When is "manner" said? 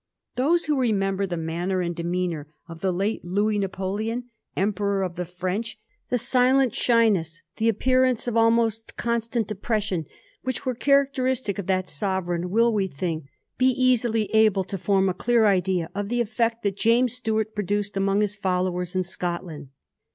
1.37-1.81